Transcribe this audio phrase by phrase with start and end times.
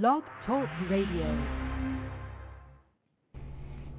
[0.00, 1.26] Blog Talk Radio.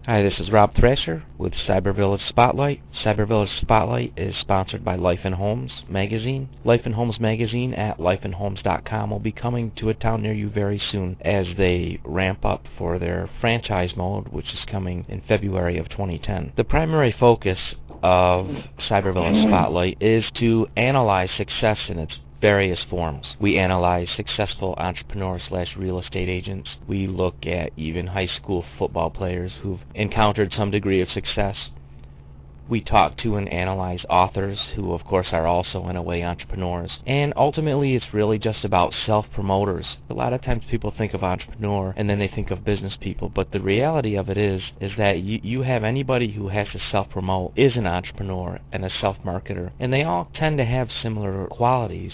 [0.07, 2.81] Hi, this is Rob Thrasher with Cyber Village Spotlight.
[3.05, 6.49] Cyber Village Spotlight is sponsored by Life and Homes magazine.
[6.65, 10.81] Life and Homes magazine at lifeandhomes.com will be coming to a town near you very
[10.91, 15.89] soon as they ramp up for their franchise mode, which is coming in February of
[15.89, 16.53] 2010.
[16.57, 17.59] The primary focus
[18.01, 18.47] of
[18.89, 22.13] Cyber Village Spotlight is to analyze success in its
[22.43, 23.25] various forms.
[23.39, 26.69] We analyze successful entrepreneurs slash real estate agents.
[26.85, 31.55] We look at even high school football players who've encountered some degree of success.
[32.67, 36.91] We talk to and analyze authors who, of course, are also in a way entrepreneurs.
[37.07, 39.85] And ultimately, it's really just about self promoters.
[40.09, 43.29] A lot of times people think of entrepreneur and then they think of business people,
[43.29, 46.79] but the reality of it is is that you, you have anybody who has to
[46.91, 49.71] self promote is an entrepreneur and a self marketer.
[49.79, 52.11] And they all tend to have similar qualities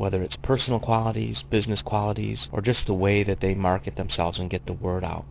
[0.00, 4.48] whether it's personal qualities, business qualities, or just the way that they market themselves and
[4.48, 5.26] get the word out.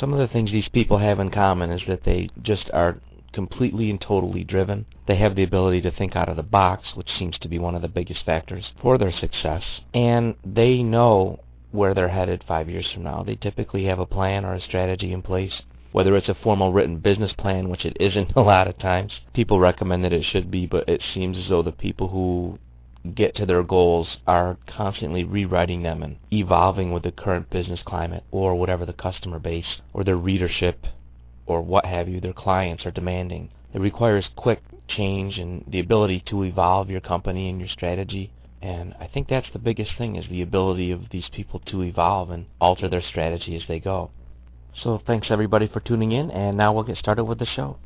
[0.00, 3.00] Some of the things these people have in common is that they just are
[3.32, 4.86] completely and totally driven.
[5.06, 7.76] They have the ability to think out of the box, which seems to be one
[7.76, 9.62] of the biggest factors for their success.
[9.94, 11.38] And they know
[11.70, 13.22] where they're headed five years from now.
[13.22, 15.62] They typically have a plan or a strategy in place.
[15.92, 19.12] Whether it's a formal written business plan, which it isn't a lot of times.
[19.32, 22.58] People recommend that it should be, but it seems as though the people who
[23.14, 28.24] get to their goals are constantly rewriting them and evolving with the current business climate
[28.30, 30.86] or whatever the customer base or their readership
[31.46, 33.50] or what have you, their clients are demanding.
[33.72, 38.32] It requires quick change and the ability to evolve your company and your strategy.
[38.60, 42.30] And I think that's the biggest thing is the ability of these people to evolve
[42.30, 44.10] and alter their strategy as they go.
[44.82, 47.78] So thanks everybody for tuning in and now we'll get started with the show.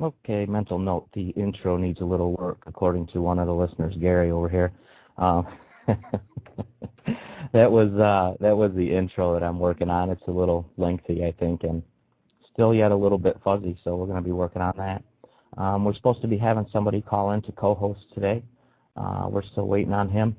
[0.00, 1.08] Okay, mental note.
[1.14, 4.72] The intro needs a little work, according to one of the listeners, Gary over here.
[5.18, 5.42] Uh,
[7.52, 10.10] that was uh, that was the intro that I'm working on.
[10.10, 11.80] It's a little lengthy, I think, and
[12.52, 13.78] still yet a little bit fuzzy.
[13.84, 15.04] So we're going to be working on that.
[15.56, 18.42] Um, we're supposed to be having somebody call in to co-host today.
[18.96, 20.36] Uh, we're still waiting on him.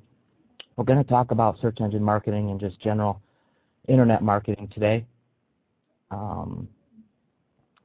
[0.76, 3.22] We're going to talk about search engine marketing and just general
[3.88, 5.06] internet marketing today.
[6.12, 6.68] Um,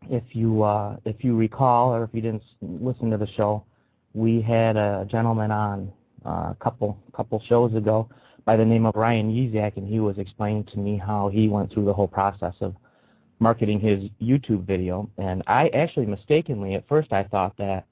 [0.08, 3.64] if you uh, if you recall or if you didn't listen to the show,
[4.14, 5.92] we had a gentleman on
[6.24, 8.08] uh, a couple couple shows ago
[8.44, 11.72] by the name of Ryan Yezak, and he was explaining to me how he went
[11.72, 12.74] through the whole process of
[13.38, 15.08] marketing his YouTube video.
[15.18, 17.86] And I actually mistakenly at first I thought that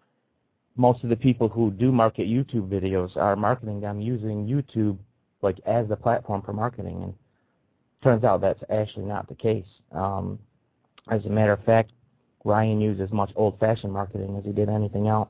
[0.77, 4.97] most of the people who do market YouTube videos are marketing them using YouTube
[5.43, 7.15] like as the platform for marketing, and
[8.03, 9.67] turns out that's actually not the case.
[9.93, 10.39] Um,
[11.11, 11.93] as a matter of fact,
[12.49, 15.29] Ryan used as much old-fashioned marketing as he did anything else.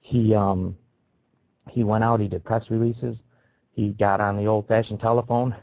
[0.00, 0.76] He um,
[1.70, 3.16] he went out, he did press releases,
[3.72, 5.54] he got on the old-fashioned telephone,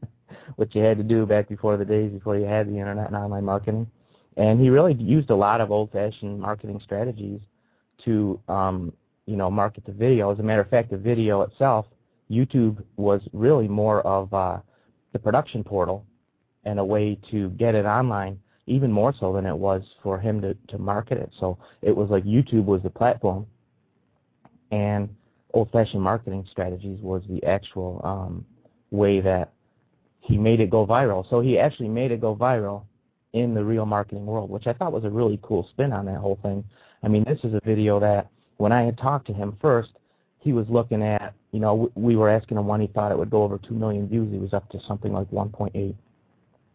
[0.56, 3.16] which you had to do back before the days before you had the internet and
[3.16, 3.86] online marketing,
[4.38, 7.40] and he really used a lot of old-fashioned marketing strategies
[8.04, 8.92] to um,
[9.26, 10.32] you know market the video.
[10.32, 11.84] As a matter of fact, the video itself,
[12.30, 14.58] YouTube was really more of uh,
[15.12, 16.06] the production portal
[16.64, 20.40] and a way to get it online even more so than it was for him
[20.42, 21.30] to, to market it.
[21.38, 23.46] So it was like YouTube was the platform,
[24.70, 25.08] and
[25.54, 28.44] old-fashioned marketing strategies was the actual um,
[28.90, 29.52] way that
[30.20, 31.28] he made it go viral.
[31.30, 32.84] So he actually made it go viral
[33.32, 36.18] in the real marketing world, which I thought was a really cool spin on that
[36.18, 36.64] whole thing.
[37.02, 39.90] I mean, this is a video that when I had talked to him first,
[40.40, 43.30] he was looking at, you know, we were asking him when he thought it would
[43.30, 44.32] go over 2 million views.
[44.32, 45.94] He was up to something like 1.8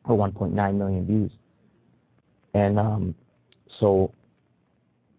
[0.06, 1.32] or 1.9 million views.
[2.54, 3.16] And um,
[3.80, 4.14] so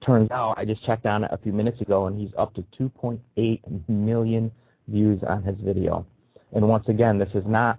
[0.05, 2.65] turns out I just checked on it a few minutes ago, and he's up to
[2.79, 4.51] 2.8 million
[4.89, 6.07] views on his video.
[6.53, 7.79] And once again, this is not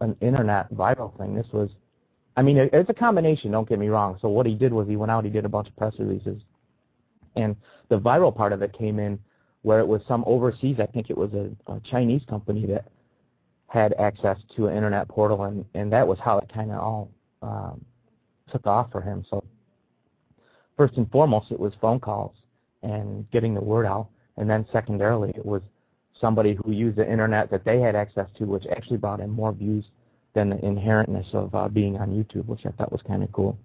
[0.00, 1.34] an internet viral thing.
[1.34, 1.70] This was,
[2.36, 3.52] I mean, it's a combination.
[3.52, 4.18] Don't get me wrong.
[4.20, 6.40] So what he did was he went out, he did a bunch of press releases,
[7.36, 7.56] and
[7.88, 9.18] the viral part of it came in
[9.62, 10.76] where it was some overseas.
[10.78, 12.86] I think it was a, a Chinese company that
[13.68, 17.10] had access to an internet portal, and and that was how it kind of all
[17.42, 17.84] um,
[18.50, 19.24] took off for him.
[19.30, 19.44] So
[20.76, 22.34] first and foremost, it was phone calls
[22.82, 25.62] and getting the word out, and then secondarily, it was
[26.20, 29.52] somebody who used the internet that they had access to, which actually brought in more
[29.52, 29.84] views
[30.34, 33.56] than the inherentness of uh, being on YouTube, which I thought was kind of cool.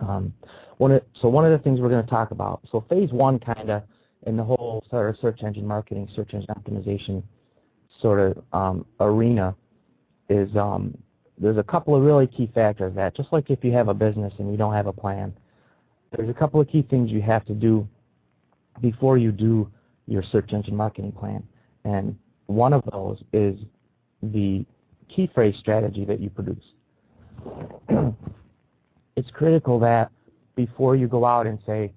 [0.00, 0.32] Um,
[0.78, 2.60] one of, so one of the things we're going to talk about.
[2.70, 3.82] So phase one, kind of
[4.26, 7.22] in the whole sort of search engine marketing, search engine optimization
[8.00, 9.54] sort of um, arena,
[10.28, 10.96] is um,
[11.38, 14.32] there's a couple of really key factors that just like if you have a business
[14.38, 15.32] and you don't have a plan,
[16.16, 17.86] there's a couple of key things you have to do
[18.80, 19.70] before you do
[20.06, 21.42] your search engine marketing plan.
[21.84, 23.58] And one of those is
[24.22, 24.64] the
[25.08, 26.64] key phrase strategy that you produce.
[29.16, 30.10] it's critical that
[30.54, 31.92] before you go out and say,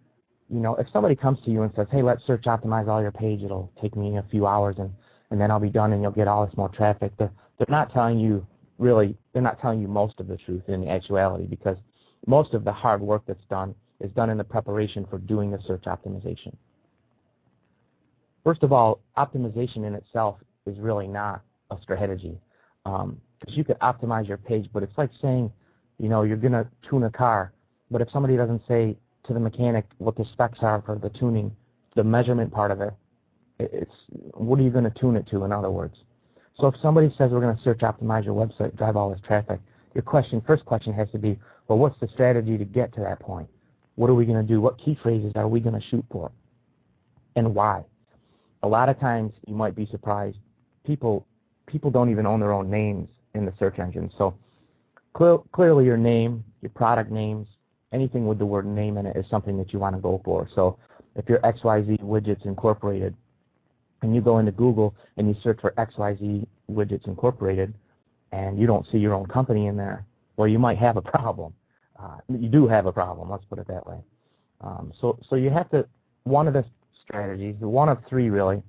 [0.50, 3.12] you know, if somebody comes to you and says, hey, let's search optimize all your
[3.12, 4.92] page, it'll take me a few hours and,
[5.32, 7.12] and then I'll be done and you'll get all this more traffic.
[7.18, 8.46] They're, they're not telling you
[8.78, 11.78] really, they're not telling you most of the truth in actuality because
[12.28, 15.60] most of the hard work that's done is done in the preparation for doing the
[15.66, 16.54] search optimization.
[18.44, 21.42] First of all, optimization in itself is really not
[21.72, 22.38] a strategy.
[22.84, 25.52] Because um, you could optimize your page, but it's like saying,
[25.98, 27.54] you know, you're going to tune a car,
[27.90, 28.96] but if somebody doesn't say
[29.26, 31.56] to the mechanic what the specs are for the tuning,
[31.96, 32.94] the measurement part of it,
[33.60, 33.92] it's
[34.34, 35.96] what are you going to tune it to, in other words?
[36.60, 39.60] So if somebody says we're going to search optimize your website, drive all this traffic,
[39.94, 43.20] your question, first question has to be, well, what's the strategy to get to that
[43.20, 43.50] point?
[43.96, 44.62] What are we going to do?
[44.62, 46.32] What key phrases are we going to shoot for?
[47.36, 47.84] And why?
[48.64, 50.38] A lot of times you might be surprised.
[50.86, 51.26] People
[51.68, 54.12] people don't even own their own names in the search engine.
[54.18, 54.36] So
[55.14, 57.48] clear, clearly your name, your product names,
[57.92, 60.48] anything with the word name in it is something that you want to go for.
[60.54, 60.78] So
[61.16, 63.16] if you're XYZ Widgets Incorporated
[64.06, 67.74] and you go into Google and you search for XYZ Widgets Incorporated
[68.32, 70.06] and you don't see your own company in there,
[70.38, 71.54] well, you might have a problem.
[72.00, 73.98] Uh, you do have a problem, let's put it that way.
[74.62, 75.88] Um, so, so you have to,
[76.24, 76.64] one of the
[77.02, 78.62] strategies, one of three really,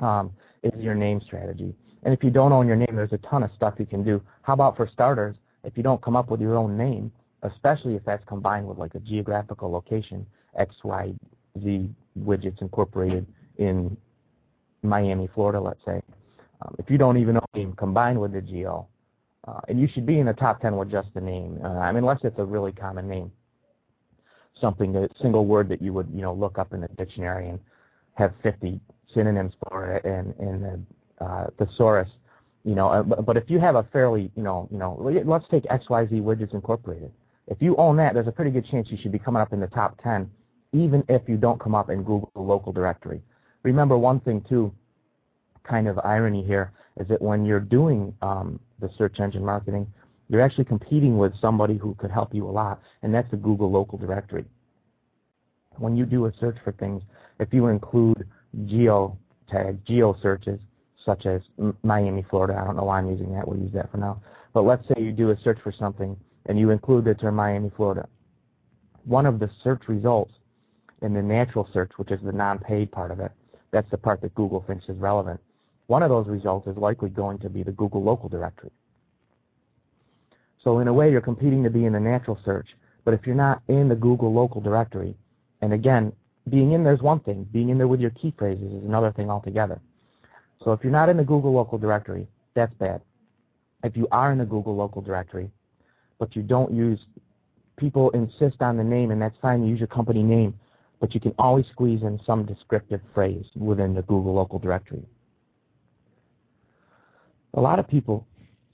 [0.00, 1.74] um, is your name strategy.
[2.04, 4.22] And if you don't own your name, there's a ton of stuff you can do.
[4.42, 7.12] How about for starters, if you don't come up with your own name,
[7.42, 10.24] especially if that's combined with like a geographical location,
[10.58, 13.26] XYZ Widgets Incorporated
[13.58, 13.96] in
[14.82, 16.00] Miami, Florida, let's say.
[16.62, 18.88] Um, if you don't even own name combined with the geo,
[19.46, 21.58] uh, and you should be in the top 10 with just the name.
[21.64, 23.30] Uh, I mean, unless it's a really common name,
[24.60, 27.60] something a single word that you would you know look up in the dictionary and
[28.14, 28.80] have 50
[29.14, 32.08] synonyms for it and in the uh, thesaurus.
[32.64, 35.64] You know, uh, but if you have a fairly, you know, you know, let's take
[35.64, 37.12] XYZ Widgets Incorporated.
[37.46, 39.60] If you own that, there's a pretty good chance you should be coming up in
[39.60, 40.28] the top 10,
[40.72, 43.22] even if you don't come up in Google local directory.
[43.68, 44.72] Remember one thing too,
[45.62, 49.86] kind of irony here, is that when you're doing um, the search engine marketing,
[50.30, 53.70] you're actually competing with somebody who could help you a lot, and that's the Google
[53.70, 54.46] local directory.
[55.76, 57.02] When you do a search for things,
[57.40, 58.26] if you include
[58.64, 59.18] geo
[59.50, 60.60] tags, geo searches,
[61.04, 61.42] such as
[61.82, 64.22] Miami, Florida, I don't know why I'm using that, we'll use that for now,
[64.54, 66.16] but let's say you do a search for something
[66.46, 68.08] and you include the term Miami, Florida.
[69.04, 70.32] One of the search results
[71.02, 73.30] in the natural search, which is the non-paid part of it,
[73.70, 75.40] that's the part that Google thinks is relevant,
[75.86, 78.70] one of those results is likely going to be the Google local directory.
[80.62, 82.68] So in a way, you're competing to be in the natural search,
[83.04, 85.16] but if you're not in the Google local directory,
[85.62, 86.12] and again,
[86.50, 89.12] being in there is one thing, being in there with your key phrases is another
[89.12, 89.80] thing altogether.
[90.64, 93.00] So if you're not in the Google local directory, that's bad.
[93.84, 95.50] If you are in the Google local directory,
[96.18, 96.98] but you don't use,
[97.76, 100.58] people insist on the name, and that's fine, you use your company name,
[101.00, 105.06] but you can always squeeze in some descriptive phrase within the Google local directory
[107.54, 108.26] a lot of people,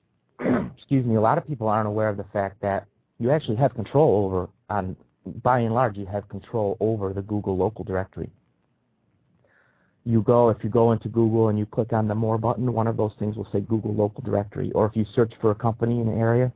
[0.76, 2.86] excuse me, a lot of people aren't aware of the fact that
[3.18, 4.96] you actually have control over, on,
[5.42, 8.30] by and large, you have control over the Google local directory.
[10.04, 12.86] You go, if you go into Google and you click on the More button, one
[12.86, 14.70] of those things will say Google local directory.
[14.72, 16.52] Or if you search for a company in an area,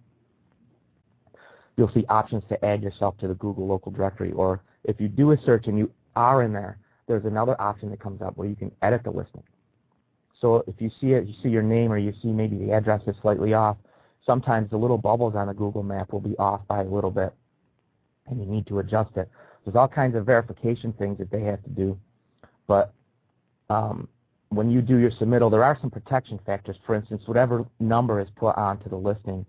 [1.76, 4.32] you'll see options to add yourself to the Google local directory.
[4.32, 8.00] Or if you do a search and you are in there, there's another option that
[8.00, 9.42] comes up where you can edit the listing.
[10.40, 13.02] So if you see it, you see your name or you see maybe the address
[13.06, 13.76] is slightly off,
[14.24, 17.34] sometimes the little bubbles on the Google map will be off by a little bit
[18.26, 19.28] and you need to adjust it.
[19.64, 21.98] There's all kinds of verification things that they have to do.
[22.66, 22.92] But
[23.70, 24.08] um,
[24.50, 26.76] when you do your submittal, there are some protection factors.
[26.86, 29.44] For instance, whatever number is put onto the listing,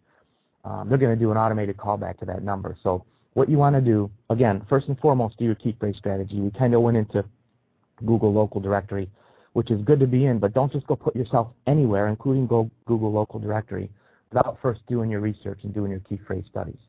[0.66, 2.76] um, they're going to do an automated callback to that number.
[2.84, 6.40] So what you want to do, again, first and foremost, do your key phrase strategy.
[6.40, 7.24] We kind of went into
[8.06, 9.10] Google local directory
[9.54, 12.70] which is good to be in, but don't just go put yourself anywhere, including go
[12.86, 13.90] Google Local Directory,
[14.32, 16.80] without first doing your research and doing your key phrase studies.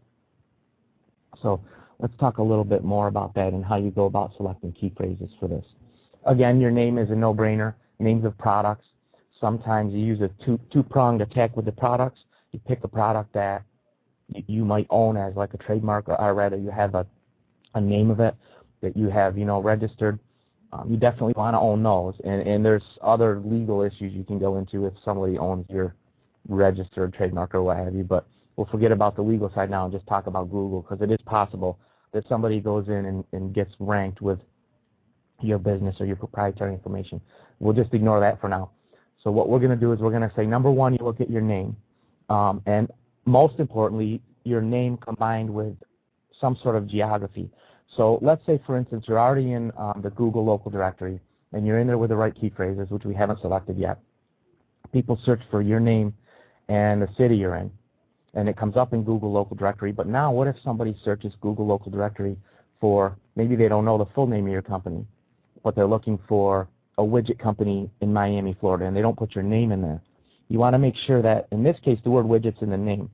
[1.43, 1.61] So
[1.99, 4.93] let's talk a little bit more about that and how you go about selecting key
[4.97, 5.65] phrases for this.
[6.27, 7.75] Again, your name is a no-brainer.
[7.99, 8.87] Names of products.
[9.41, 12.21] Sometimes you use a two, two-pronged attack with the products.
[12.53, 13.63] You pick a product that
[14.47, 17.07] you might own as like a trademark, or, or rather you have a,
[17.75, 18.35] a name of it
[18.83, 20.19] that you have, you know, registered
[20.73, 22.15] um, you definitely want to own those.
[22.25, 25.95] And, and there's other legal issues you can go into if somebody owns your
[26.49, 28.05] registered trademark or what have you.
[28.05, 31.11] But we'll forget about the legal side now and just talk about Google because it
[31.11, 31.79] is possible
[32.13, 34.39] that somebody goes in and, and gets ranked with
[35.41, 37.21] your business or your proprietary information.
[37.59, 38.71] We'll just ignore that for now.
[39.25, 41.21] So what we're going to do is we're going to say, number one, you look
[41.21, 41.77] at your name.
[42.29, 42.91] Um, and
[43.25, 45.75] most importantly, your name combined with
[46.41, 47.51] some sort of geography.
[47.97, 51.21] So let's say, for instance, you're already in um, the Google local directory
[51.53, 53.99] and you're in there with the right key phrases, which we haven't selected yet.
[54.93, 56.15] People search for your name
[56.69, 57.71] and the city you're in,
[58.35, 59.93] and it comes up in Google local directory.
[59.93, 62.37] But now, what if somebody searches Google local directory
[62.81, 65.05] for maybe they don't know the full name of your company,
[65.65, 69.45] but they're looking for a widget company in Miami, Florida, and they don't put your
[69.45, 70.01] name in there.
[70.51, 73.09] You want to make sure that, in this case, the word widget's in the name.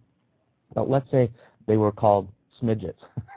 [0.75, 1.31] But let's say
[1.67, 2.29] they were called
[2.61, 2.97] Smidgets.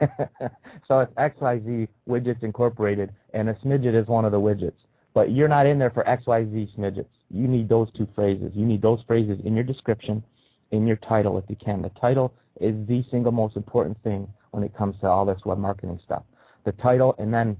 [0.88, 4.72] so it's XYZ Widgets Incorporated, and a Smidget is one of the widgets.
[5.12, 7.10] But you're not in there for XYZ Smidgets.
[7.30, 8.52] You need those two phrases.
[8.54, 10.24] You need those phrases in your description,
[10.70, 11.82] in your title if you can.
[11.82, 15.58] The title is the single most important thing when it comes to all this web
[15.58, 16.22] marketing stuff.
[16.64, 17.54] The title and then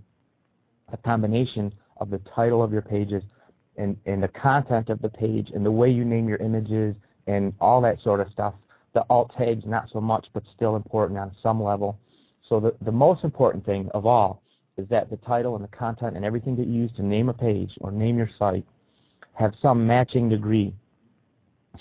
[0.91, 3.23] a combination of the title of your pages
[3.77, 6.95] and, and the content of the page and the way you name your images
[7.27, 8.55] and all that sort of stuff.
[8.93, 11.99] The alt tags, not so much, but still important on some level.
[12.49, 14.43] So the, the most important thing of all
[14.77, 17.35] is that the title and the content and everything that you use to name a
[17.35, 18.65] page or name your site
[19.35, 20.75] have some matching degree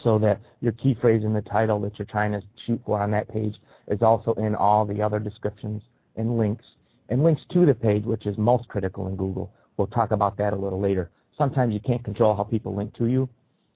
[0.03, 3.11] so that your key phrase in the title that you're trying to shoot for on
[3.11, 3.55] that page
[3.87, 5.81] is also in all the other descriptions
[6.15, 6.65] and links
[7.09, 9.51] and links to the page, which is most critical in Google.
[9.77, 11.09] We'll talk about that a little later.
[11.39, 13.27] Sometimes you can't control how people link to you,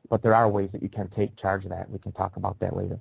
[0.09, 1.89] but there are ways that you can take charge of that.
[1.89, 2.99] We can talk about that later.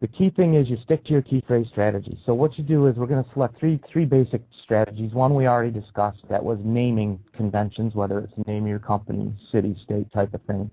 [0.00, 2.16] The key thing is you stick to your key phrase strategy.
[2.24, 5.12] So what you do is we're going to select three three basic strategies.
[5.12, 6.20] One we already discussed.
[6.30, 10.70] That was naming conventions, whether it's name your company, city, state type of thing.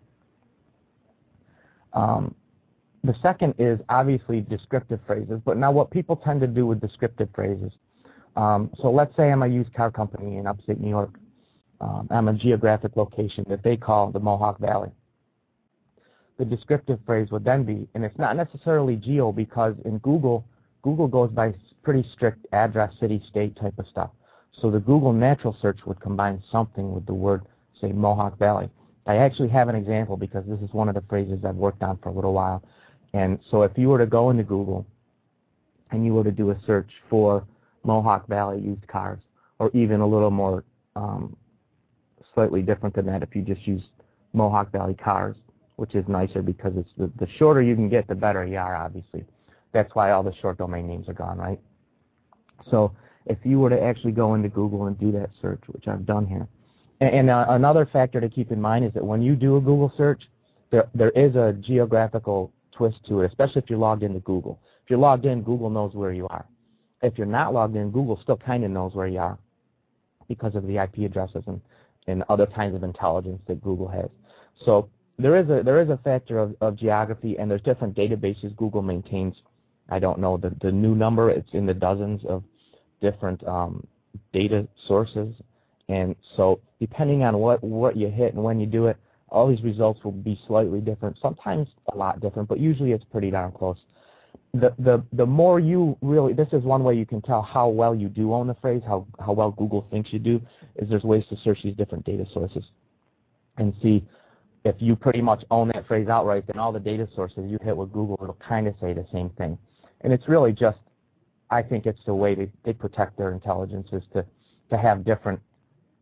[1.94, 2.36] Um,
[3.04, 5.40] the second is obviously descriptive phrases.
[5.44, 7.72] But now what people tend to do with descriptive phrases.
[8.36, 11.18] Um, so let's say I'm a used car company in upstate New York.
[11.82, 14.92] Um, I'm a geographic location that they call the Mohawk Valley
[16.38, 20.46] the descriptive phrase would then be, and it's not necessarily geo because in Google,
[20.82, 24.10] Google goes by pretty strict address, city, state type of stuff.
[24.62, 27.44] So the Google natural search would combine something with the word,
[27.80, 28.70] say, Mohawk Valley.
[29.08, 31.98] I actually have an example because this is one of the phrases I've worked on
[31.98, 32.64] for a little while.
[33.14, 34.86] And so if you were to go into Google
[35.92, 37.46] and you were to do a search for
[37.86, 39.20] Mohawk Valley used cars,
[39.60, 40.64] or even a little more
[40.96, 41.36] um,
[42.34, 43.84] slightly different than that if you just use
[44.34, 45.36] Mohawk Valley cars,
[45.78, 48.76] which is nicer because it's the, the shorter you can get, the better you are,
[48.76, 49.24] obviously.
[49.74, 51.60] That's why all the short domain names are gone, right?
[52.72, 52.94] So
[53.26, 56.26] if you were to actually go into Google and do that search, which I've done
[56.26, 56.48] here,
[57.02, 59.62] and, and uh, another factor to keep in mind is that when you do a
[59.62, 60.24] Google search,
[60.72, 64.60] there there is a geographical twist to it, especially if you're logged into Google.
[64.84, 66.46] If you're logged in, Google knows where you are.
[67.06, 69.38] If you're not logged in, Google still kind of knows where you are
[70.28, 71.62] because of the IP addresses and,
[72.08, 74.10] and other kinds of intelligence that Google has.
[74.66, 78.56] So there is a there is a factor of, of geography, and there's different databases
[78.56, 79.36] Google maintains.
[79.90, 81.30] I don't know the the new number.
[81.30, 82.44] It's in the dozens of
[83.02, 83.86] different um,
[84.34, 85.34] data sources,
[85.90, 88.98] and so depending on what what you hit and when you do it,
[89.30, 91.18] all these results will be slightly different.
[91.22, 93.78] Sometimes a lot different, but usually it's pretty darn close.
[94.60, 97.94] The the the more you really this is one way you can tell how well
[97.94, 100.42] you do own the phrase, how how well Google thinks you do,
[100.78, 102.64] is there's ways to search these different data sources
[103.58, 104.06] and see
[104.66, 107.78] if you pretty much own that phrase outright, then all the data sources you hit
[107.78, 109.58] with Google, it'll kind of say the same thing.
[110.02, 110.80] And it's really just,
[111.52, 114.26] I think it's the way they, they protect their intelligence is to,
[114.72, 115.40] to have different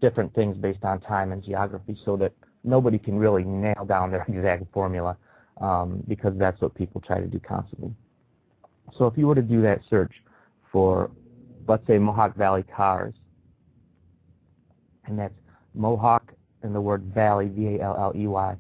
[0.01, 2.33] different things based on time and geography so that
[2.65, 5.15] nobody can really nail down their exact formula
[5.62, 7.93] um, because that's what people try to do constantly.
[8.98, 10.12] So if you were to do that search
[10.72, 11.10] for,
[11.68, 13.13] let's say, Mohawk Valley cars,
[15.06, 15.34] and that's
[15.74, 18.56] Mohawk and the word valley, V-A-L-L-E-Y,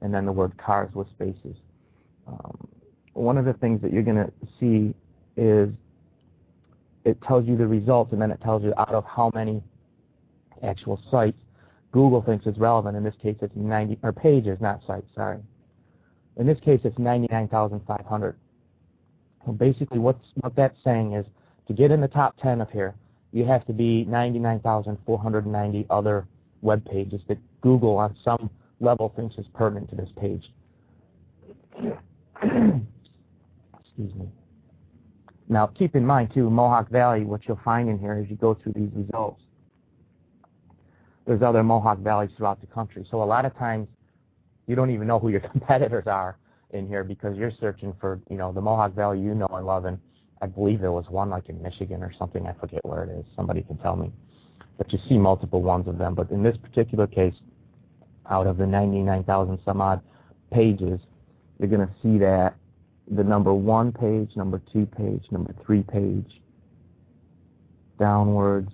[0.00, 1.56] and then the word cars with spaces.
[2.26, 2.68] Um,
[3.14, 4.94] one of the things that you're going to see
[5.36, 5.70] is
[7.04, 9.62] it tells you the results, and then it tells you out of how many
[10.62, 11.38] actual sites
[11.90, 12.96] Google thinks is relevant.
[12.96, 15.06] In this case, it's 90 or pages, not sites.
[15.14, 15.38] Sorry.
[16.36, 18.36] In this case, it's 99,500.
[19.46, 21.26] Well, basically, what's what that's saying is
[21.68, 22.94] to get in the top 10 of here,
[23.32, 26.26] you have to be 99,490 other
[26.62, 30.52] web pages that Google on some level thinks is pertinent to this page.
[32.42, 34.28] Excuse me.
[35.48, 38.54] Now, keep in mind, too, Mohawk Valley, what you'll find in here as you go
[38.54, 39.40] through these results,
[41.26, 43.06] there's other Mohawk Valleys throughout the country.
[43.10, 43.88] So a lot of times,
[44.66, 46.36] you don't even know who your competitors are
[46.70, 49.84] in here because you're searching for, you know, the Mohawk Valley you know and love,
[49.84, 49.98] and
[50.42, 52.46] I believe there was one like in Michigan or something.
[52.46, 53.24] I forget where it is.
[53.34, 54.12] Somebody can tell me.
[54.76, 56.14] But you see multiple ones of them.
[56.14, 57.34] But in this particular case,
[58.30, 60.00] out of the 99,000 some odd
[60.52, 61.00] pages,
[61.58, 62.54] you're going to see that
[63.10, 66.40] the number one page, number two page, number three page,
[67.98, 68.70] downwards.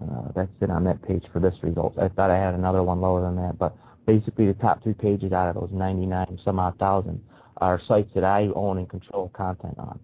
[0.00, 1.98] Uh, that's it on that page for this result.
[1.98, 3.76] I thought I had another one lower than that, but
[4.06, 7.22] basically the top three pages out of those 99 some odd thousand
[7.58, 10.00] are sites that I own and control content on,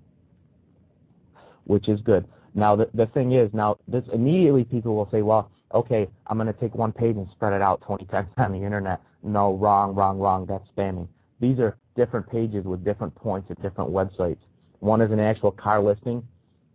[1.64, 2.26] which is good.
[2.54, 6.52] Now the the thing is, now this immediately people will say, well, okay, I'm going
[6.52, 9.00] to take one page and spread it out 20 times on the internet.
[9.22, 10.46] No, wrong, wrong, wrong.
[10.46, 11.08] That's spamming.
[11.40, 14.38] These are different pages with different points at different websites.
[14.80, 16.26] One is an actual car listing.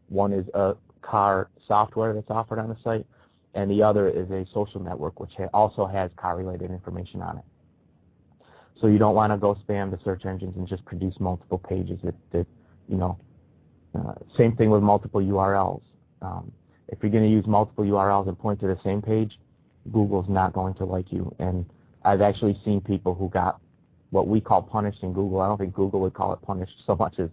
[0.09, 3.05] One is a car software that's offered on the site.
[3.53, 7.43] And the other is a social network which ha also has car-related information on it.
[8.79, 11.99] So you don't want to go spam the search engines and just produce multiple pages
[12.03, 12.47] that, that
[12.87, 13.17] you know,
[13.93, 15.81] uh, same thing with multiple URLs.
[16.21, 16.51] Um,
[16.87, 19.37] if you're going to use multiple URLs and point to the same page,
[19.91, 21.33] Google's not going to like you.
[21.39, 21.65] And
[22.03, 23.59] I've actually seen people who got
[24.09, 25.41] what we call punished in Google.
[25.41, 27.29] I don't think Google would call it punished so much as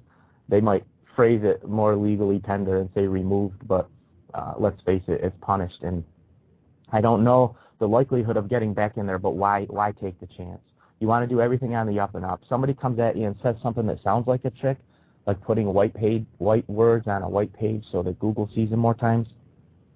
[0.48, 0.84] they might
[1.16, 3.88] phrase it more legally tender and say removed, but
[4.34, 5.82] uh, let's face it, it's punished.
[5.82, 6.04] And
[6.92, 10.26] I don't know the likelihood of getting back in there, but why why take the
[10.26, 10.60] chance?
[11.00, 12.40] You want to do everything on the up and up.
[12.48, 14.78] Somebody comes at you and says something that sounds like a trick,
[15.26, 18.80] like putting white page, white words on a white page so that Google sees them
[18.80, 19.28] more times.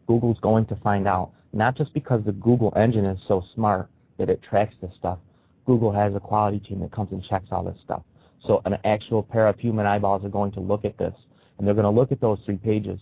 [0.06, 4.30] Google's going to find out, not just because the Google engine is so smart that
[4.30, 5.18] it tracks this stuff.
[5.66, 8.02] Google has a quality team that comes and checks all this stuff.
[8.46, 11.14] So an actual pair of human eyeballs are going to look at this,
[11.58, 13.00] and they're going to look at those three pages.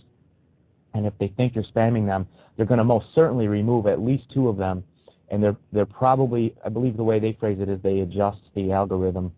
[0.95, 4.25] And if they think you're spamming them, they're going to most certainly remove at least
[4.33, 4.85] two of them
[5.31, 8.73] and they're they're probably I believe the way they phrase it is they adjust the
[8.73, 9.33] algorithm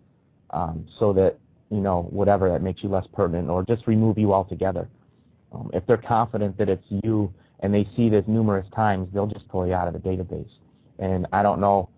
[0.50, 1.38] um, so that
[1.70, 4.88] you know whatever that makes you less pertinent or just remove you altogether.
[5.52, 9.46] Um, if they're confident that it's you and they see this numerous times, they'll just
[9.48, 10.48] pull you out of the database.
[10.98, 11.90] And I don't know.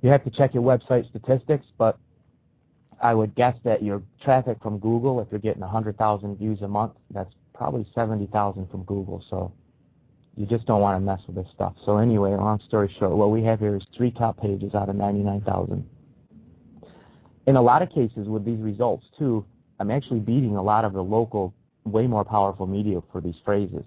[0.00, 1.98] You have to check your website statistics, but
[3.02, 6.92] I would guess that your traffic from Google, if you're getting 100,000 views a month,
[7.10, 9.22] that's probably 70,000 from Google.
[9.28, 9.52] So
[10.36, 11.74] you just don't want to mess with this stuff.
[11.84, 14.94] So anyway, long story short, what we have here is three top pages out of
[14.94, 15.84] 99,000.
[17.48, 19.44] In a lot of cases with these results too,
[19.80, 21.52] I'm actually beating a lot of the local,
[21.84, 23.84] way more powerful media for these phrases.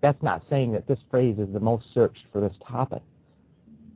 [0.00, 3.02] That's not saying that this phrase is the most searched for this topic,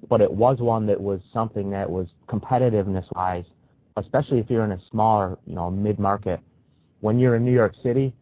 [0.08, 3.44] but it was one that was something that was competitiveness-wise,
[3.96, 6.40] especially if you're in a smaller, you know, mid-market.
[7.00, 8.14] When you're in New York City,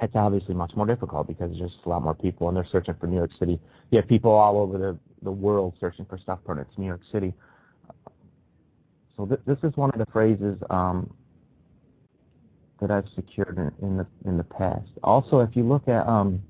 [0.00, 2.94] it's obviously much more difficult because there's just a lot more people and they're searching
[3.00, 3.58] for New York City.
[3.90, 7.02] You have people all over the, the world searching for stuff but it's New York
[7.12, 7.32] City.
[9.16, 11.08] So th this is one of the phrases um,
[12.80, 14.88] that I've secured in, in, the in the past.
[15.02, 16.42] Also, if you look at um,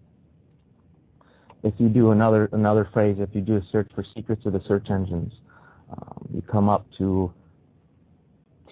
[1.62, 4.62] if you do another another phrase, if you do a search for secrets of the
[4.66, 5.32] search engines,
[5.90, 7.32] um, you come up to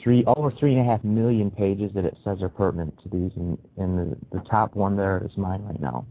[0.02, 3.30] three over three and a half million pages that it says are pertinent to these,
[3.36, 6.04] and, and the, the top one there is mine right now.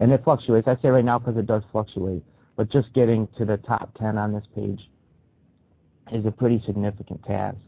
[0.00, 0.68] And it fluctuates.
[0.68, 2.22] I say right now because it does fluctuate,
[2.56, 4.88] but just getting to the top 10 on this page
[6.12, 7.58] is a pretty significant task.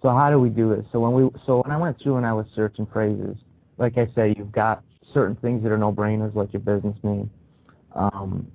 [0.00, 0.84] So how do we do this?
[0.90, 3.36] So when we so when I went through and I was searching phrases,
[3.78, 4.82] like I say, you've got
[5.14, 7.30] certain things that are no-brainers, like your business name,
[7.94, 8.46] um,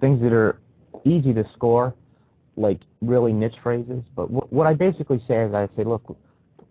[0.00, 0.60] things that are
[1.04, 1.94] easy to score,
[2.60, 4.02] like really niche phrases.
[4.14, 6.16] But what I basically say is I say, look,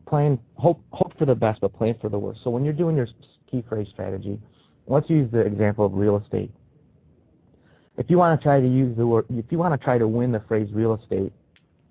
[0.07, 2.41] plan, hope, hope for the best, but plan for the worst.
[2.43, 3.07] So when you're doing your
[3.49, 4.39] key phrase strategy,
[4.87, 6.51] let's use the example of real estate.
[7.97, 10.07] If you want to try to use the word, if you want to try to
[10.07, 11.33] win the phrase real estate,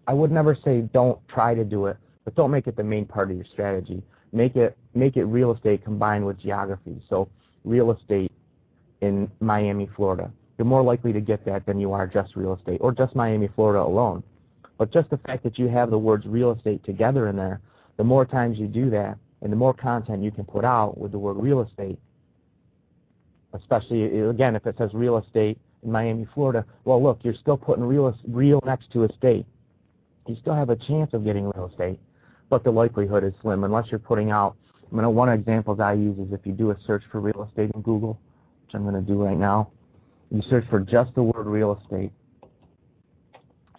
[0.07, 3.05] I would never say don't try to do it, but don't make it the main
[3.05, 4.03] part of your strategy.
[4.33, 7.03] Make it make it real estate combined with geography.
[7.11, 7.29] So
[7.65, 8.33] real estate
[9.03, 12.79] in Miami, Florida you're more likely to get that than you are just real estate
[12.81, 14.25] or just Miami, Florida alone.
[14.77, 17.61] But just the fact that you have the words real estate together in there,
[17.97, 21.12] the more times you do that and the more content you can put out with
[21.12, 21.99] the word real estate,
[23.55, 27.85] especially, again, if it says real estate in Miami, Florida, well, look, you're still putting
[27.85, 29.47] real, real next to estate.
[30.27, 31.99] You still have a chance of getting real estate,
[32.51, 34.57] but the likelihood is slim unless you're putting out,
[34.92, 37.47] I mean, one example that I use is if you do a search for real
[37.49, 38.18] estate in Google,
[38.64, 39.71] which I'm going to do right now,
[40.31, 42.12] you search for just the word real estate,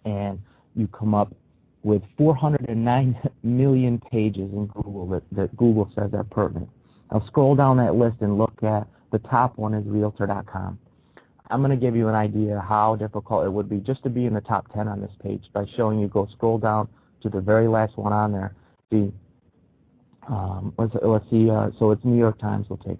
[0.05, 0.39] and
[0.75, 1.33] you come up
[1.83, 6.69] with 409 million pages in Google that, that Google says are pertinent.
[7.11, 10.79] Now scroll down that list and look at the top one is Realtor.com.
[11.51, 14.25] I'm going to give you an idea how difficult it would be just to be
[14.25, 16.87] in the top 10 on this page by showing you go scroll down
[17.21, 18.53] to the very last one on there.
[18.91, 19.11] See,
[20.27, 21.49] Um, let's, let's see.
[21.49, 22.67] Uh, so it's New York Times.
[22.69, 22.99] We'll take.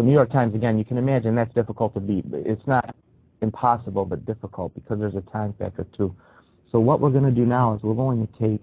[0.00, 0.78] So New York Times again.
[0.78, 2.24] You can imagine that's difficult to beat.
[2.32, 2.96] It's not
[3.42, 6.16] impossible, but difficult because there's a time factor too.
[6.72, 8.62] So what we're going to do now is we're going to take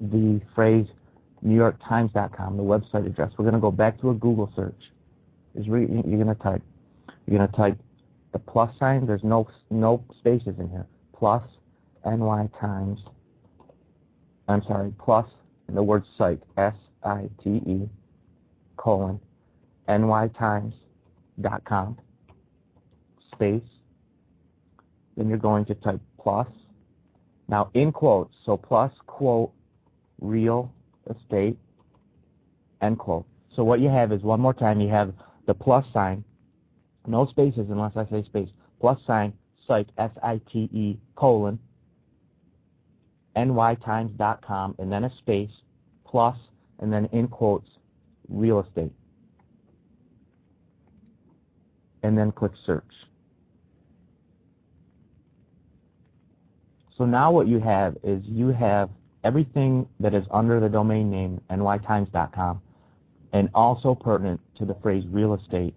[0.00, 0.88] the phrase
[1.46, 3.30] NewYorkTimes.com, the website address.
[3.38, 4.90] We're going to go back to a Google search.
[5.54, 6.62] Is re- you're going to type.
[7.28, 7.78] You're going to type
[8.32, 9.06] the plus sign.
[9.06, 10.86] There's no no spaces in here.
[11.16, 11.44] Plus
[12.04, 12.98] NY Times.
[14.48, 14.92] I'm sorry.
[14.98, 15.26] Plus
[15.72, 16.42] the word site.
[16.56, 17.88] S I T E
[18.76, 19.20] colon
[19.90, 21.98] nytimes.com
[23.32, 23.62] space.
[25.16, 26.48] Then you're going to type plus.
[27.48, 28.34] Now in quotes.
[28.44, 29.52] So plus quote
[30.20, 30.72] real
[31.08, 31.56] estate
[32.80, 33.26] end quote.
[33.54, 35.12] So what you have is one more time you have
[35.46, 36.24] the plus sign,
[37.06, 38.48] no spaces unless I say space,
[38.80, 39.32] plus sign,
[39.66, 41.58] site, S-I-T-E, colon,
[43.36, 45.50] nytimes.com, and then a space,
[46.06, 46.36] plus,
[46.78, 47.68] and then in quotes,
[48.28, 48.92] real estate.
[52.02, 52.84] And then click search.
[56.96, 58.90] So now what you have is you have
[59.24, 62.60] everything that is under the domain name nytimes.com
[63.32, 65.74] and also pertinent to the phrase real estate,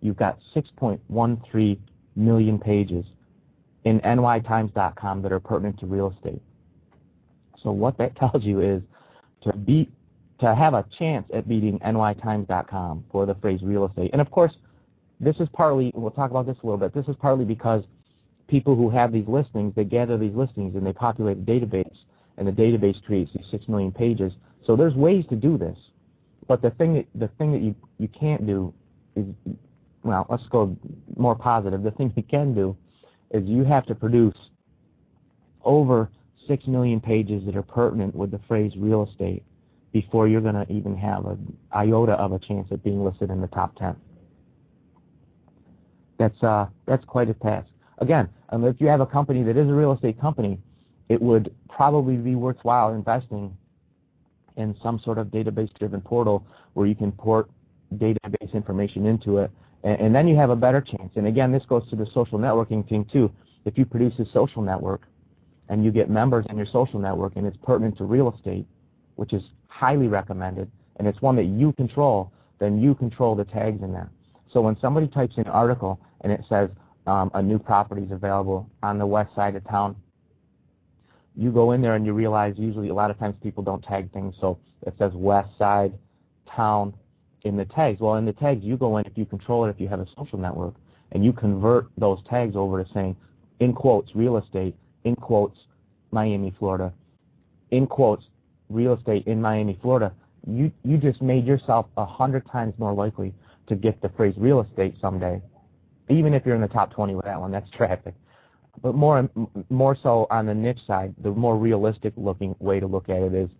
[0.00, 1.78] you've got 6.13
[2.16, 3.04] million pages
[3.84, 6.42] in nytimes.com that are pertinent to real estate.
[7.62, 8.82] So what that tells you is
[9.42, 9.90] to beat
[10.40, 14.10] to have a chance at beating nytimes.com for the phrase real estate.
[14.12, 14.52] And of course,
[15.22, 16.92] this is partly we'll talk about this a little bit.
[16.92, 17.84] This is partly because
[18.48, 21.96] people who have these listings, they gather these listings and they populate the database
[22.36, 24.32] and the database creates these six million pages.
[24.66, 25.78] So there's ways to do this.
[26.48, 28.74] But the thing that the thing that you, you can't do
[29.16, 29.26] is
[30.02, 30.76] well, let's go
[31.16, 31.82] more positive.
[31.82, 32.76] The thing you can do
[33.30, 34.36] is you have to produce
[35.64, 36.10] over
[36.48, 39.44] six million pages that are pertinent with the phrase real estate
[39.92, 43.40] before you're going to even have an iota of a chance at being listed in
[43.40, 43.94] the top 10.
[46.22, 47.66] That's uh, that's quite a task.
[47.98, 50.56] Again, if you have a company that is a real estate company,
[51.08, 53.56] it would probably be worthwhile investing
[54.56, 57.50] in some sort of database-driven portal where you can port
[57.96, 59.50] database information into it,
[59.82, 61.10] and, and, then you have a better chance.
[61.16, 63.30] And again, this goes to the social networking thing too.
[63.64, 65.02] If you produce a social network
[65.70, 68.66] and you get members in your social network and it's pertinent to real estate,
[69.16, 72.30] which is highly recommended, and it's one that you control,
[72.60, 74.08] then you control the tags in that.
[74.52, 76.70] So when somebody types in article and it says
[77.06, 79.96] um, a new property is available on the west side of town
[81.36, 84.12] you go in there and you realize usually a lot of times people don't tag
[84.12, 84.34] things.
[84.40, 85.92] So it says west side,
[86.54, 86.94] town
[87.42, 88.00] in the tags.
[88.00, 90.06] Well, in the tags, you go in if you control it, if you have a
[90.16, 90.74] social network,
[91.12, 93.16] and you convert those tags over to saying,
[93.60, 95.58] in quotes, real estate, in quotes,
[96.10, 96.92] Miami, Florida,
[97.70, 98.24] in quotes,
[98.68, 100.12] real estate in Miami, Florida.
[100.46, 103.32] You you just made yourself a hundred times more likely
[103.68, 105.40] to get the phrase real estate someday,
[106.08, 107.50] even if you're in the top 20 with that one.
[107.50, 108.14] That's traffic.
[108.82, 109.28] But more
[109.68, 113.34] more so on the niche side, the more realistic looking way to look at it
[113.34, 113.50] is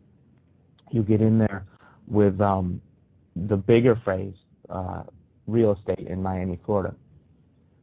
[0.91, 1.67] you get in there
[2.09, 2.81] with um,
[3.37, 4.35] the bigger phrase,
[4.71, 5.03] uh,
[5.47, 6.95] real estate in Miami, Florida.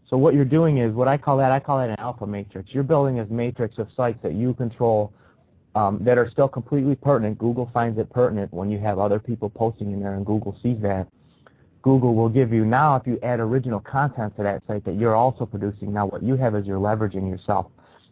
[0.09, 2.69] So what you're doing is what I call that, I call that an alpha matrix.
[2.71, 5.13] You're building a matrix of sites that you control
[5.75, 7.37] um, that are still completely pertinent.
[7.37, 10.77] Google finds it pertinent when you have other people posting in there and Google sees
[10.81, 11.07] that.
[11.81, 15.15] Google will give you now if you add original content to that site that you're
[15.15, 15.93] also producing.
[15.93, 17.67] Now what you have is you're leveraging yourself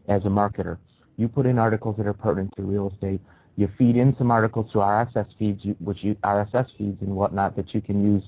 [0.07, 0.77] as a marketer.
[1.17, 3.19] You put in articles that are pertinent to real estate.
[3.57, 7.73] You feed in some articles to RSS feeds, which you, RSS feeds and whatnot that
[7.73, 8.23] you can use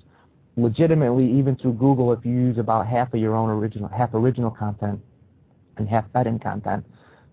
[0.57, 4.51] legitimately even through Google if you use about half of your own original, half original
[4.51, 4.99] content
[5.77, 6.85] and half fed-in content.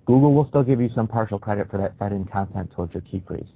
[0.05, 3.23] Google will still give you some partial credit for that fed-in content towards your key
[3.27, 3.51] phrases.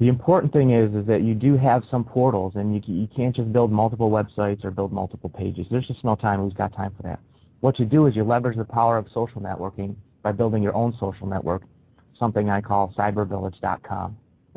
[0.00, 3.34] The important thing is is that you do have some portals, and you you can't
[3.34, 5.66] just build multiple websites or build multiple pages.
[5.70, 6.40] There's just no time.
[6.40, 7.18] Who's got time for that?
[7.60, 10.94] What you do is you leverage the power of social networking by building your own
[11.00, 11.62] social network,
[12.16, 14.16] something I call cybervillage.com.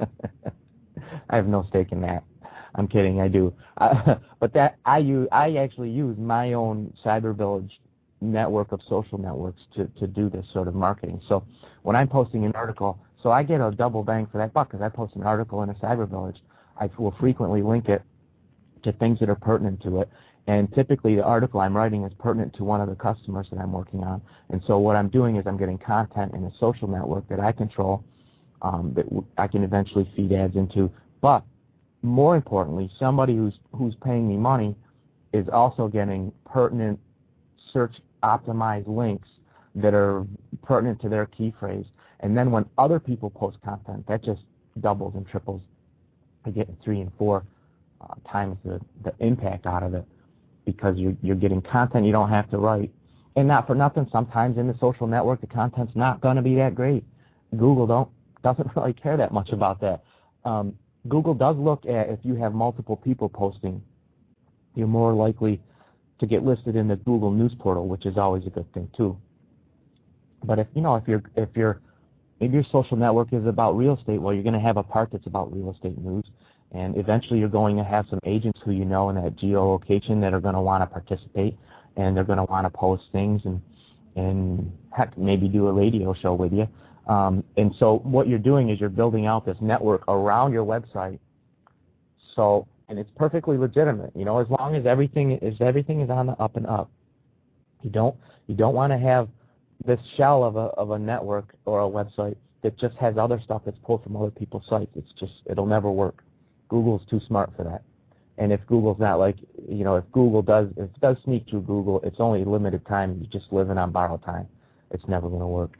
[1.29, 2.23] I have no stake in that.
[2.75, 3.19] I'm kidding.
[3.19, 3.53] I do.
[3.77, 5.27] Uh, but that I use.
[5.31, 7.71] I actually use my own cybervillage
[8.21, 11.19] network of social networks to to do this sort of marketing.
[11.27, 11.43] So
[11.81, 14.83] when I'm posting an article so I get a double bang for that buck because
[14.83, 16.37] I post an article in a cyber village.
[16.79, 18.01] I will frequently link it
[18.83, 20.09] to things that are pertinent to it.
[20.47, 23.71] And typically the article I'm writing is pertinent to one of the customers that I'm
[23.71, 24.21] working on.
[24.49, 27.51] And so what I'm doing is I'm getting content in a social network that I
[27.51, 28.03] control
[28.63, 29.05] um, that
[29.37, 30.91] I can eventually feed ads into.
[31.21, 31.43] But
[32.01, 34.75] more importantly, somebody who's who's paying me money
[35.33, 36.99] is also getting pertinent
[37.71, 39.29] search optimized links
[39.75, 40.25] that are
[40.63, 41.85] pertinent to their key phrase
[42.21, 44.41] And then when other people post content, that just
[44.79, 45.61] doubles and triples.
[46.45, 47.43] I get three and four
[47.99, 50.05] uh, times the, the impact out of it
[50.65, 52.91] because you're, you're getting content you don't have to write.
[53.35, 56.55] And not for nothing, sometimes in the social network, the content's not going to be
[56.55, 57.03] that great.
[57.51, 58.09] Google don't
[58.43, 60.03] doesn't really care that much about that.
[60.45, 60.75] Um,
[61.07, 63.81] Google does look at if you have multiple people posting,
[64.75, 65.61] you're more likely
[66.19, 69.17] to get listed in the Google News portal, which is always a good thing too.
[70.43, 71.81] But if you know if you're if you're
[72.41, 75.09] maybe your social network is about real estate, well, you're going to have a part
[75.11, 76.25] that's about real estate news,
[76.73, 80.33] and eventually you're going to have some agents who you know in that geolocation that
[80.33, 81.55] are going to want to participate,
[81.95, 83.61] and they're going to want to post things and
[84.17, 86.67] and heck maybe do a radio show with you.
[87.07, 91.19] Um, and so what you're doing is you're building out this network around your website.
[92.35, 94.11] So and it's perfectly legitimate.
[94.15, 96.91] You know, as long as everything is everything is on the up and up.
[97.83, 98.15] You don't
[98.47, 99.29] you don't want to have
[99.85, 103.63] this shell of a of a network or a website that just has other stuff
[103.65, 104.91] that's pulled from other people's sites.
[104.95, 106.23] It's just it'll never work.
[106.69, 107.83] Google's too smart for that.
[108.37, 111.61] And if Google's not like you know, if Google does if it does sneak through
[111.61, 113.17] Google, it's only limited time.
[113.19, 114.47] You're just living on borrowed time.
[114.91, 115.77] It's never going to work.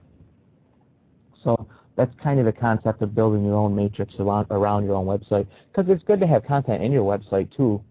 [1.43, 5.05] So that's kind of the concept of building your own matrix around, around your own
[5.05, 5.47] website.
[5.71, 7.81] Because it's good to have content in your website too,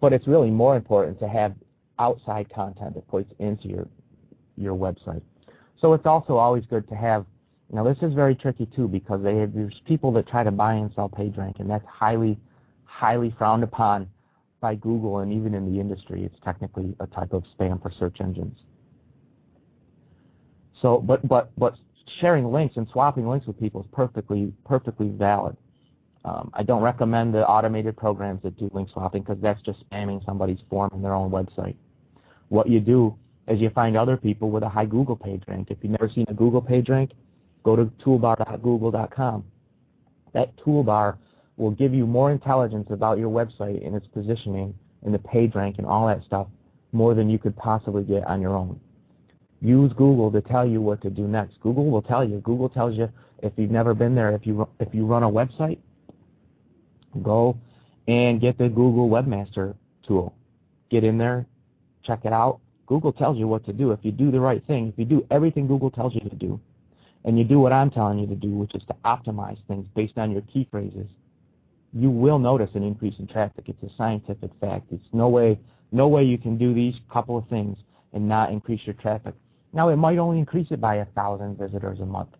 [0.00, 1.54] but it's really more important to have
[1.98, 3.86] outside content that points into your
[4.56, 5.22] your website.
[5.80, 7.26] So it's also always good to have.
[7.72, 10.74] Now this is very tricky too because they have, there's people that try to buy
[10.74, 12.38] and sell PageRank, and that's highly,
[12.84, 14.08] highly frowned upon
[14.60, 16.24] by Google and even in the industry.
[16.24, 18.56] It's technically a type of spam for search engines.
[20.80, 21.74] So, but but but
[22.20, 25.56] sharing links and swapping links with people is perfectly perfectly valid.
[26.24, 30.24] Um, I don't recommend the automated programs that do link swapping because that's just spamming
[30.24, 31.76] somebody's form in their own website.
[32.48, 33.16] What you do
[33.48, 35.68] is you find other people with a high Google page rank.
[35.70, 37.12] If you've never seen a Google page rank,
[37.62, 39.44] go to toolbar.google.com.
[40.32, 41.16] That toolbar
[41.56, 45.76] will give you more intelligence about your website and its positioning and the page rank
[45.78, 46.48] and all that stuff
[46.92, 48.80] more than you could possibly get on your own.
[49.60, 51.60] Use Google to tell you what to do next.
[51.60, 52.38] Google will tell you.
[52.40, 53.08] Google tells you
[53.42, 55.78] if you've never been there, if you if you run a website,
[57.22, 57.56] go
[58.06, 59.74] and get the Google Webmaster
[60.06, 60.34] tool.
[60.90, 61.46] Get in there,
[62.02, 62.60] check it out.
[62.86, 63.92] Google tells you what to do.
[63.92, 66.60] If you do the right thing, if you do everything Google tells you to do,
[67.24, 70.18] and you do what I'm telling you to do, which is to optimize things based
[70.18, 71.06] on your key phrases,
[71.92, 73.64] you will notice an increase in traffic.
[73.68, 74.86] It's a scientific fact.
[74.90, 75.58] It's no way
[75.92, 77.78] no way you can do these couple of things
[78.12, 79.34] and not increase your traffic.
[79.72, 82.30] Now, it might only increase it by a thousand visitors a month,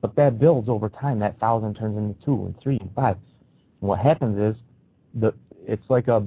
[0.00, 1.18] but that builds over time.
[1.18, 3.16] That thousand turns into two and three and five.
[3.80, 4.60] And what happens is,
[5.14, 5.34] the
[5.66, 6.26] it's like a,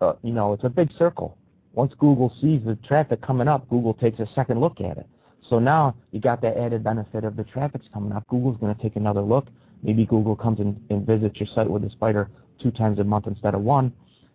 [0.00, 1.36] a, you know, it's a big circle.
[1.72, 5.06] Once Google sees the traffic coming up, Google takes a second look at it.
[5.48, 8.26] So now you got that added benefit of the traffic's coming up.
[8.28, 9.46] Google's going to take another look.
[9.82, 12.28] Maybe Google comes and, and visits your site with a spider
[12.60, 13.92] two times a month instead of one,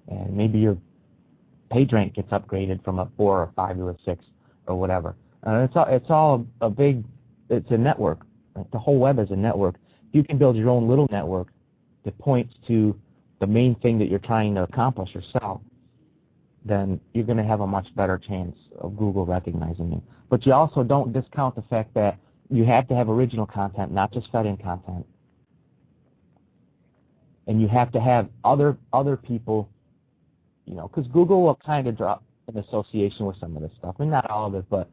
[0.08, 0.78] and maybe your
[1.72, 4.26] page rank gets upgraded from a four or five to a six
[4.68, 5.16] or whatever.
[5.46, 7.04] Uh, it's all it's all a big
[7.50, 8.26] it's a network.
[8.72, 9.76] The whole web is a network.
[10.12, 11.50] You can build your own little network
[12.06, 12.98] that points to
[13.40, 15.62] the main thing that you're trying to accomplish or sell.
[16.66, 20.02] Then you're going to have a much better chance of Google recognizing you.
[20.30, 22.18] But you also don't discount the fact that
[22.50, 25.06] you have to have original content, not just fed-in content.
[27.48, 29.70] And you have to have other other people,
[30.66, 33.96] you know, because Google will kind of drop an association with some of this stuff.
[34.00, 34.90] I mean, not all of it, but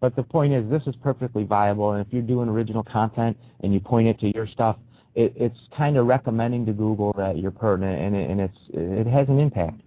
[0.00, 3.72] but the point is, this is perfectly viable, and if you're doing original content and
[3.72, 4.76] you point it to your stuff,
[5.14, 9.06] it, it's kind of recommending to Google that you're pertinent, and, it, and it's it
[9.06, 9.80] has an impact.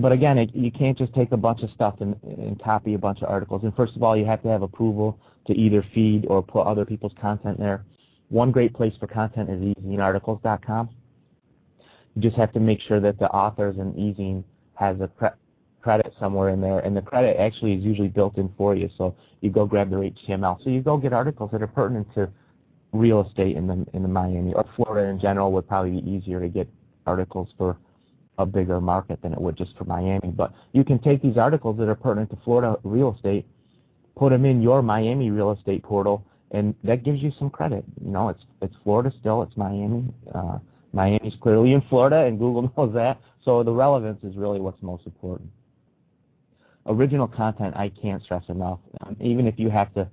[0.00, 2.98] But again, it, you can't just take a bunch of stuff and, and copy a
[2.98, 3.64] bunch of articles.
[3.64, 6.84] And first of all, you have to have approval to either feed or put other
[6.84, 7.84] people's content there.
[8.28, 10.90] One great place for content is ezinearticles.com.
[12.14, 15.10] You just have to make sure that the authors and Ezine has a
[15.82, 18.88] credit somewhere in there, and the credit actually is usually built in for you.
[18.98, 20.62] So you go grab their HTML.
[20.62, 22.28] So you go get articles that are pertinent to
[22.92, 26.40] real estate in the in the Miami or Florida in general would probably be easier
[26.40, 26.66] to get
[27.06, 27.76] articles for
[28.38, 30.30] a bigger market than it would just for Miami.
[30.30, 33.46] But you can take these articles that are pertinent to Florida real estate,
[34.16, 37.84] put them in your Miami real estate portal, and that gives you some credit.
[38.02, 40.04] You know, it's it's Florida still, it's Miami.
[40.34, 40.58] Uh,
[40.92, 43.20] Miami's clearly in Florida, and Google knows that.
[43.44, 45.50] So the relevance is really what's most important
[46.88, 48.80] original content I can't stress enough.
[49.00, 50.08] Um, even if you have to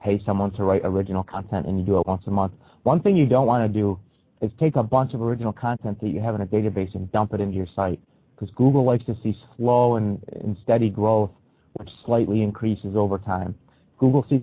[0.00, 2.52] pay someone to write original content and you do it once a month,
[2.82, 3.98] one thing you don't want to do
[4.42, 7.32] is take a bunch of original content that you have in a database and dump
[7.32, 8.00] it into your site
[8.34, 11.30] because Google likes to see slow and, and steady growth,
[11.74, 13.54] which slightly increases over time.
[13.98, 14.42] Google sees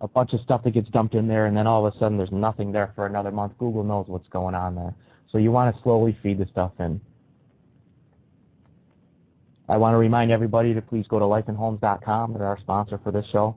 [0.00, 2.16] a bunch of stuff that gets dumped in there, and then all of a sudden
[2.16, 3.52] there's nothing there for another month.
[3.58, 4.94] Google knows what's going on there.
[5.32, 7.00] So you want to slowly feed the stuff in.
[9.68, 12.34] I want to remind everybody to please go to lifeandhomes.com.
[12.34, 13.56] They're our sponsor for this show.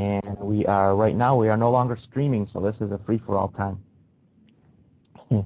[0.00, 3.48] And we are, right now, we are no longer streaming, so this is a free-for-all
[3.48, 3.78] time.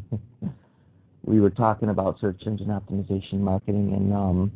[1.25, 4.53] we were talking about search engine optimization marketing and um,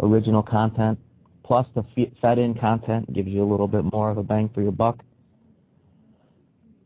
[0.00, 0.98] original content,
[1.44, 1.84] plus the
[2.22, 4.98] fed-in content gives you a little bit more of a bang for your buck.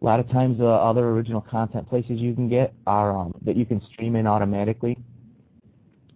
[0.00, 3.57] A lot of times, uh, other original content places you can get are um, that
[3.57, 4.98] you can stream in automatically.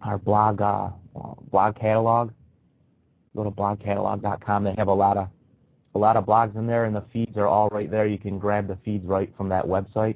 [0.01, 2.31] Our blog, uh, uh, blog catalog.
[3.33, 4.65] Go to blogcatalog.com.
[4.65, 5.29] They have a lot of
[5.97, 8.05] a lot of blogs in there, and the feeds are all right there.
[8.05, 10.15] You can grab the feeds right from that website.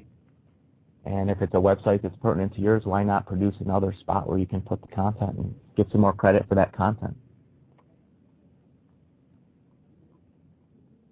[1.04, 4.38] And if it's a website that's pertinent to yours, why not produce another spot where
[4.38, 7.16] you can put the content and get some more credit for that content?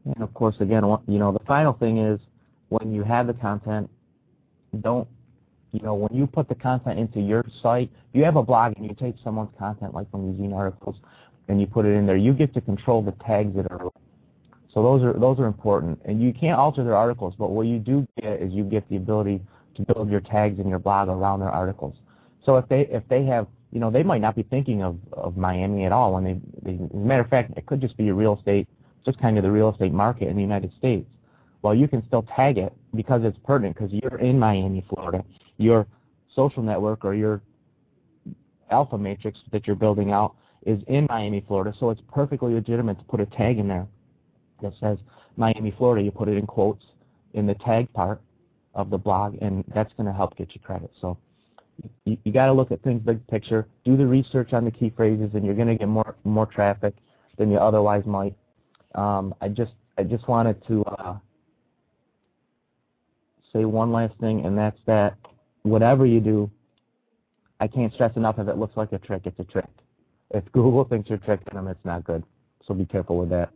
[0.05, 2.21] And of course, again, you know, the final thing is
[2.69, 3.91] when you have the content,
[4.81, 5.09] don't,
[5.73, 8.87] you know, when you put the content into your site, you have a blog and
[8.87, 10.97] you take someone's content, like from using articles,
[11.49, 13.91] and you put it in there, you get to control the tags that are
[14.75, 16.01] so those are those are important.
[16.05, 18.97] And you can't alter their articles, but what you do get is you get the
[18.97, 19.41] ability
[19.77, 21.95] to build your tags in your blog around their articles.
[22.45, 25.37] So if they if they have you know they might not be thinking of, of
[25.37, 28.09] Miami at all when they, they as a matter of fact it could just be
[28.09, 28.69] a real estate
[29.05, 31.07] just kind of the real estate market in the United States.
[31.63, 35.25] Well, you can still tag it because it's pertinent because you're in Miami, Florida.
[35.57, 35.87] Your
[36.35, 37.41] social network or your
[38.71, 43.05] alpha matrix that you're building out is in Miami, Florida, so it's perfectly legitimate to
[43.05, 43.87] put a tag in there
[44.62, 44.99] that says
[45.37, 46.85] Miami, Florida, you put it in quotes
[47.35, 48.20] in the tag part
[48.75, 50.90] of the blog, and that's going to help get you credit.
[51.01, 51.16] So
[52.05, 54.92] you, you got to look at things big picture, do the research on the key
[54.96, 56.94] phrases, and you're going to get more more traffic
[57.38, 58.35] than you otherwise might.
[58.94, 61.16] Um, I just I just wanted to uh,
[63.53, 65.16] say one last thing, and that's that
[65.62, 66.51] whatever you do,
[67.61, 69.68] I can't stress enough if it looks like a trick, it's a trick.
[70.33, 72.23] If Google thinks you're tricking them, it's not good.
[72.66, 73.51] So be careful with that.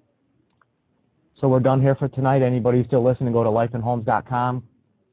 [1.41, 2.43] So we're done here for tonight.
[2.43, 4.63] Anybody still listening, go to lifeandhomes.com,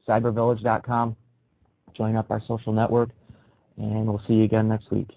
[0.08, 1.16] cybervillage.com,
[1.94, 3.10] join up our social network,
[3.76, 5.08] and we'll see you again next week.